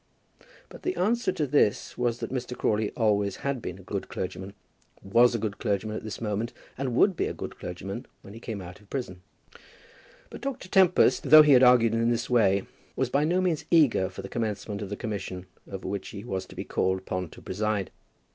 [0.67, 2.57] But the answer to this was that Mr.
[2.57, 4.55] Crawley always had been a good clergyman,
[5.03, 8.39] was a good clergyman at this moment, and would be a good clergyman when he
[8.39, 9.21] did come out of prison.
[10.31, 10.69] But Dr.
[10.69, 12.63] Tempest, though he had argued in this way,
[12.95, 16.47] was by no means eager for the commencement of the commission over which he was
[16.47, 17.91] to be called upon to preside.